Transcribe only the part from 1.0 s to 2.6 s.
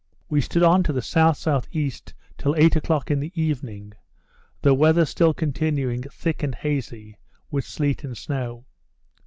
S.S.E. till